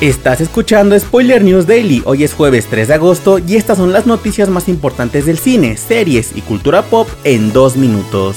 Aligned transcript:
Estás 0.00 0.40
escuchando 0.40 0.96
Spoiler 0.96 1.42
News 1.42 1.66
Daily, 1.66 2.02
hoy 2.04 2.22
es 2.22 2.32
jueves 2.32 2.68
3 2.70 2.86
de 2.86 2.94
agosto 2.94 3.40
y 3.40 3.56
estas 3.56 3.78
son 3.78 3.92
las 3.92 4.06
noticias 4.06 4.48
más 4.48 4.68
importantes 4.68 5.26
del 5.26 5.38
cine, 5.38 5.76
series 5.76 6.36
y 6.36 6.40
cultura 6.42 6.82
pop 6.82 7.08
en 7.24 7.52
dos 7.52 7.76
minutos. 7.76 8.36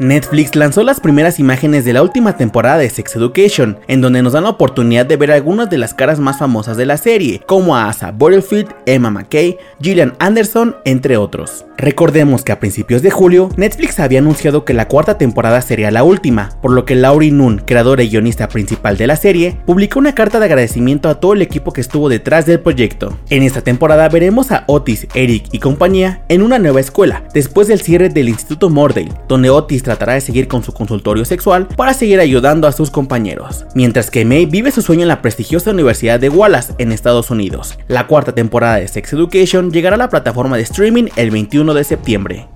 Netflix 0.00 0.56
lanzó 0.56 0.82
las 0.82 1.00
primeras 1.00 1.38
imágenes 1.38 1.84
de 1.84 1.92
la 1.92 2.02
última 2.02 2.36
temporada 2.36 2.78
de 2.78 2.88
Sex 2.88 3.14
Education, 3.16 3.78
en 3.88 4.00
donde 4.00 4.22
nos 4.22 4.32
dan 4.32 4.44
la 4.44 4.50
oportunidad 4.50 5.04
de 5.04 5.16
ver 5.16 5.30
algunas 5.30 5.68
de 5.68 5.78
las 5.78 5.92
caras 5.92 6.18
más 6.18 6.38
famosas 6.38 6.76
de 6.76 6.86
la 6.86 6.96
serie, 6.96 7.42
como 7.46 7.76
a 7.76 7.88
Asa 7.88 8.10
Butterfield, 8.10 8.74
Emma 8.86 9.10
McKay, 9.10 9.58
Gillian 9.80 10.14
Anderson, 10.18 10.76
entre 10.84 11.18
otros. 11.18 11.66
Recordemos 11.76 12.42
que 12.42 12.52
a 12.52 12.60
principios 12.60 13.02
de 13.02 13.10
julio, 13.10 13.50
Netflix 13.56 14.00
había 14.00 14.20
anunciado 14.20 14.64
que 14.64 14.72
la 14.72 14.88
cuarta 14.88 15.18
temporada 15.18 15.60
sería 15.60 15.90
la 15.90 16.04
última, 16.04 16.50
por 16.62 16.70
lo 16.70 16.84
que 16.84 16.94
Laurie 16.94 17.32
Noon, 17.32 17.62
creadora 17.64 18.02
y 18.02 18.08
guionista 18.08 18.48
principal 18.48 18.96
de 18.96 19.06
la 19.06 19.16
serie, 19.16 19.58
publicó 19.66 19.98
una 19.98 20.14
carta 20.14 20.38
de 20.38 20.46
agradecimiento 20.46 21.08
a 21.08 21.20
todo 21.20 21.34
el 21.34 21.42
equipo 21.42 21.72
que 21.72 21.80
estuvo 21.80 22.08
detrás 22.08 22.46
del 22.46 22.60
proyecto. 22.60 23.18
En 23.30 23.42
esta 23.42 23.62
temporada 23.62 24.08
veremos 24.08 24.52
a 24.52 24.64
Otis, 24.68 25.06
Eric 25.14 25.46
y 25.52 25.58
compañía 25.58 26.22
en 26.28 26.42
una 26.42 26.58
nueva 26.58 26.80
escuela, 26.80 27.24
después 27.34 27.68
del 27.68 27.80
cierre 27.80 28.08
del 28.08 28.28
Instituto 28.28 28.70
Mordale, 28.70 29.12
donde 29.28 29.50
Otis 29.50 29.81
tratará 29.82 30.14
de 30.14 30.20
seguir 30.20 30.48
con 30.48 30.62
su 30.62 30.72
consultorio 30.72 31.24
sexual 31.24 31.68
para 31.68 31.94
seguir 31.94 32.20
ayudando 32.20 32.66
a 32.66 32.72
sus 32.72 32.90
compañeros, 32.90 33.66
mientras 33.74 34.10
que 34.10 34.24
May 34.24 34.46
vive 34.46 34.70
su 34.70 34.82
sueño 34.82 35.02
en 35.02 35.08
la 35.08 35.22
prestigiosa 35.22 35.70
Universidad 35.70 36.20
de 36.20 36.28
Wallace 36.28 36.74
en 36.78 36.92
Estados 36.92 37.30
Unidos. 37.30 37.78
La 37.88 38.06
cuarta 38.06 38.34
temporada 38.34 38.76
de 38.76 38.88
Sex 38.88 39.12
Education 39.12 39.70
llegará 39.70 39.96
a 39.96 39.98
la 39.98 40.08
plataforma 40.08 40.56
de 40.56 40.62
streaming 40.62 41.08
el 41.16 41.30
21 41.30 41.74
de 41.74 41.84
septiembre. 41.84 42.46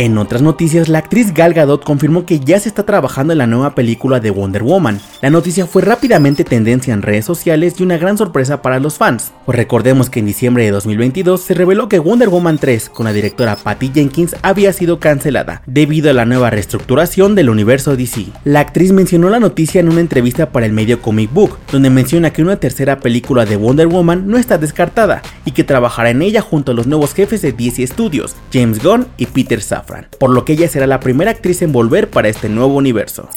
En 0.00 0.16
otras 0.16 0.42
noticias, 0.42 0.88
la 0.88 1.00
actriz 1.00 1.34
Gal 1.34 1.54
Gadot 1.54 1.82
confirmó 1.82 2.24
que 2.24 2.38
ya 2.38 2.60
se 2.60 2.68
está 2.68 2.86
trabajando 2.86 3.32
en 3.32 3.38
la 3.38 3.48
nueva 3.48 3.74
película 3.74 4.20
de 4.20 4.30
Wonder 4.30 4.62
Woman. 4.62 5.00
La 5.22 5.28
noticia 5.28 5.66
fue 5.66 5.82
rápidamente 5.82 6.44
tendencia 6.44 6.94
en 6.94 7.02
redes 7.02 7.24
sociales 7.24 7.74
y 7.78 7.82
una 7.82 7.98
gran 7.98 8.16
sorpresa 8.16 8.62
para 8.62 8.78
los 8.78 8.96
fans, 8.96 9.32
pues 9.44 9.58
recordemos 9.58 10.08
que 10.08 10.20
en 10.20 10.26
diciembre 10.26 10.62
de 10.62 10.70
2022 10.70 11.40
se 11.40 11.54
reveló 11.54 11.88
que 11.88 11.98
Wonder 11.98 12.28
Woman 12.28 12.58
3 12.58 12.90
con 12.90 13.06
la 13.06 13.12
directora 13.12 13.56
Patty 13.56 13.90
Jenkins 13.92 14.36
había 14.42 14.72
sido 14.72 15.00
cancelada 15.00 15.62
debido 15.66 16.10
a 16.10 16.14
la 16.14 16.26
nueva 16.26 16.50
reestructuración 16.50 17.34
del 17.34 17.50
universo 17.50 17.96
DC. 17.96 18.26
La 18.44 18.60
actriz 18.60 18.92
mencionó 18.92 19.30
la 19.30 19.40
noticia 19.40 19.80
en 19.80 19.88
una 19.88 19.98
entrevista 19.98 20.52
para 20.52 20.66
el 20.66 20.72
medio 20.72 21.02
Comic 21.02 21.32
Book, 21.32 21.58
donde 21.72 21.90
menciona 21.90 22.32
que 22.32 22.42
una 22.42 22.60
tercera 22.60 23.00
película 23.00 23.46
de 23.46 23.56
Wonder 23.56 23.88
Woman 23.88 24.28
no 24.28 24.38
está 24.38 24.58
descartada 24.58 25.22
y 25.44 25.50
que 25.50 25.64
trabajará 25.64 26.10
en 26.10 26.22
ella 26.22 26.40
junto 26.40 26.70
a 26.70 26.74
los 26.76 26.86
nuevos 26.86 27.14
jefes 27.14 27.42
de 27.42 27.50
DC 27.50 27.84
Studios, 27.84 28.36
James 28.52 28.80
Gunn 28.80 29.08
y 29.16 29.26
Peter 29.26 29.60
Por 30.18 30.30
lo 30.30 30.44
que 30.44 30.52
ella 30.54 30.68
será 30.68 30.86
la 30.86 31.00
primera 31.00 31.30
actriz 31.30 31.62
en 31.62 31.72
volver 31.72 32.08
para 32.10 32.28
este 32.28 32.48
nuevo 32.48 32.74
universo. 32.74 33.28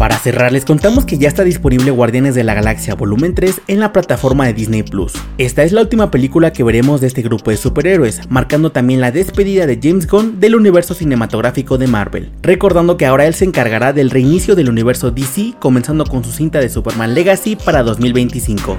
Para 0.00 0.18
cerrar, 0.18 0.50
les 0.50 0.64
contamos 0.64 1.04
que 1.04 1.18
ya 1.18 1.28
está 1.28 1.44
disponible 1.44 1.90
Guardianes 1.90 2.34
de 2.34 2.42
la 2.42 2.54
Galaxia 2.54 2.94
Volumen 2.94 3.34
3 3.34 3.60
en 3.66 3.80
la 3.80 3.92
plataforma 3.92 4.46
de 4.46 4.54
Disney 4.54 4.82
Plus. 4.82 5.12
Esta 5.36 5.62
es 5.62 5.72
la 5.72 5.82
última 5.82 6.10
película 6.10 6.54
que 6.54 6.64
veremos 6.64 7.02
de 7.02 7.06
este 7.06 7.20
grupo 7.20 7.50
de 7.50 7.58
superhéroes, 7.58 8.22
marcando 8.30 8.72
también 8.72 9.02
la 9.02 9.12
despedida 9.12 9.66
de 9.66 9.78
James 9.82 10.06
Gunn 10.06 10.40
del 10.40 10.54
universo 10.54 10.94
cinematográfico 10.94 11.76
de 11.76 11.86
Marvel, 11.86 12.32
recordando 12.40 12.96
que 12.96 13.04
ahora 13.04 13.26
él 13.26 13.34
se 13.34 13.44
encargará 13.44 13.92
del 13.92 14.08
reinicio 14.08 14.54
del 14.54 14.70
universo 14.70 15.10
DC, 15.10 15.56
comenzando 15.58 16.06
con 16.06 16.24
su 16.24 16.32
cinta 16.32 16.60
de 16.60 16.70
Superman 16.70 17.12
Legacy 17.12 17.56
para 17.56 17.82
2025. 17.82 18.78